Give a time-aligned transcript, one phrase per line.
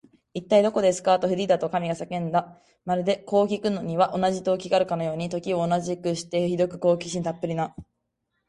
[0.33, 2.59] 「いったい、どこですか？」と、フリーダとおかみとが叫んだ。
[2.85, 7.75] まるで、こうきくのには同じ動機があるかのように、時を同じくして、ひどく好奇心たっぷりな